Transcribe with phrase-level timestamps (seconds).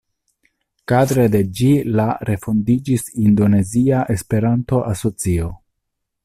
[0.91, 1.67] Kadre de ĝi
[1.99, 5.53] la refondiĝis Indonezia Esperanto-Asocio.